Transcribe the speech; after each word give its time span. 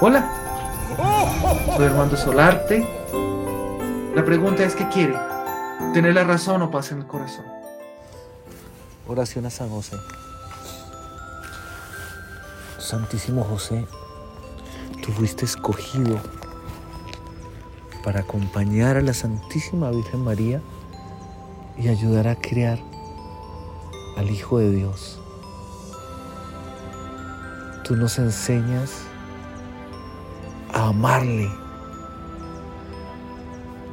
Hola, 0.00 0.30
soy 1.76 1.86
Armando 1.86 2.16
Solarte. 2.16 2.86
La 4.14 4.24
pregunta 4.24 4.62
es, 4.62 4.76
¿qué 4.76 4.88
quiere? 4.88 5.18
¿Tener 5.92 6.14
la 6.14 6.22
razón 6.22 6.62
o 6.62 6.70
paz 6.70 6.92
en 6.92 6.98
el 6.98 7.06
corazón? 7.08 7.44
Oración 9.08 9.46
a 9.46 9.50
San 9.50 9.68
José. 9.70 9.96
Santísimo 12.78 13.42
José, 13.42 13.88
tú 15.02 15.10
fuiste 15.10 15.44
escogido 15.44 16.20
para 18.04 18.20
acompañar 18.20 18.98
a 18.98 19.00
la 19.00 19.14
Santísima 19.14 19.90
Virgen 19.90 20.22
María 20.22 20.60
y 21.76 21.88
ayudar 21.88 22.28
a 22.28 22.36
crear 22.36 22.78
al 24.16 24.30
Hijo 24.30 24.58
de 24.58 24.70
Dios. 24.70 25.18
Tú 27.82 27.96
nos 27.96 28.16
enseñas 28.20 29.08
a 30.78 30.88
amarle, 30.88 31.50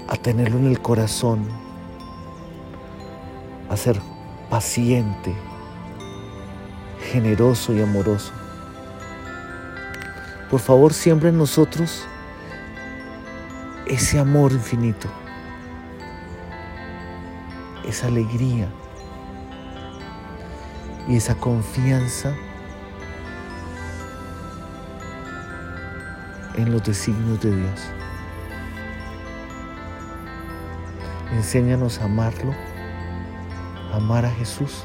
a 0.08 0.16
tenerlo 0.16 0.60
en 0.60 0.68
el 0.68 0.80
corazón, 0.80 1.48
a 3.70 3.76
ser 3.76 4.00
paciente, 4.52 5.34
generoso 7.12 7.74
y 7.74 7.82
amoroso. 7.82 8.32
Por 10.52 10.60
favor, 10.60 10.94
siempre 10.94 11.30
en 11.30 11.40
nosotros 11.40 12.06
ese 13.88 14.20
amor 14.20 14.52
infinito, 14.52 15.08
esa 17.84 18.08
alegría 18.08 18.70
y 21.08 21.16
esa 21.16 21.34
confianza 21.34 22.36
en 26.58 26.72
los 26.72 26.84
designios 26.84 27.42
de 27.42 27.56
Dios. 27.56 27.82
Enséñanos 31.34 32.00
a 32.00 32.06
amarlo, 32.06 32.54
a 33.92 33.98
amar 33.98 34.26
a 34.26 34.32
Jesús 34.32 34.84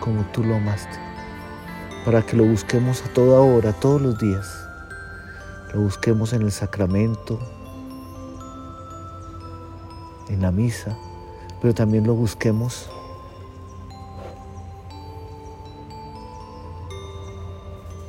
como 0.00 0.22
tú 0.26 0.44
lo 0.44 0.54
amaste, 0.54 0.98
para 2.04 2.22
que 2.22 2.36
lo 2.36 2.44
busquemos 2.44 3.02
a 3.02 3.12
toda 3.12 3.40
hora, 3.40 3.72
todos 3.72 4.00
los 4.00 4.18
días. 4.18 4.68
Lo 5.74 5.82
busquemos 5.82 6.32
en 6.32 6.42
el 6.42 6.52
sacramento, 6.52 7.40
en 10.28 10.42
la 10.42 10.52
misa, 10.52 10.96
pero 11.60 11.74
también 11.74 12.06
lo 12.06 12.14
busquemos 12.14 12.88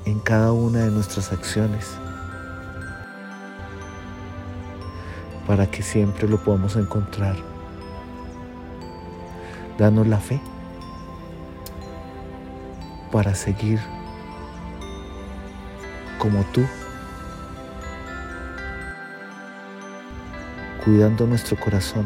en 0.05 0.19
cada 0.19 0.51
una 0.51 0.85
de 0.85 0.91
nuestras 0.91 1.31
acciones, 1.31 1.97
para 5.47 5.65
que 5.65 5.81
siempre 5.81 6.27
lo 6.27 6.37
podamos 6.37 6.75
encontrar. 6.75 7.35
Danos 9.79 10.05
la 10.07 10.19
fe 10.19 10.39
para 13.11 13.33
seguir 13.33 13.79
como 16.19 16.43
tú 16.45 16.61
cuidando 20.83 21.25
nuestro 21.25 21.57
corazón 21.57 22.05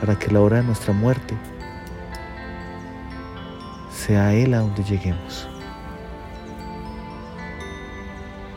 para 0.00 0.18
que 0.18 0.30
la 0.30 0.40
hora 0.40 0.58
de 0.58 0.64
nuestra 0.64 0.92
muerte 0.92 1.34
sea 3.90 4.34
Él 4.34 4.54
a 4.54 4.60
donde 4.60 4.84
lleguemos, 4.84 5.48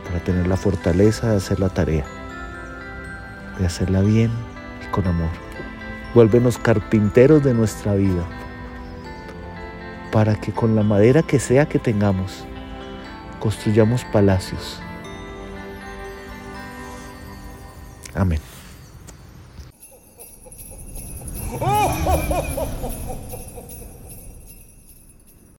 para 0.04 0.20
tener 0.20 0.46
la 0.46 0.56
fortaleza 0.56 1.30
de 1.30 1.36
hacer 1.36 1.58
la 1.58 1.70
tarea, 1.70 2.04
de 3.60 3.66
hacerla 3.66 4.00
bien 4.00 4.32
y 4.84 4.90
con 4.90 5.06
amor. 5.06 5.28
Vuélvenos 6.14 6.58
carpinteros 6.58 7.44
de 7.44 7.54
nuestra 7.54 7.94
vida 7.94 8.24
para 10.10 10.34
que 10.34 10.50
con 10.52 10.74
la 10.74 10.82
madera 10.82 11.22
que 11.22 11.38
sea 11.38 11.66
que 11.66 11.78
tengamos 11.78 12.44
construyamos 13.38 14.04
palacios. 14.04 14.80
Amén. 18.14 18.40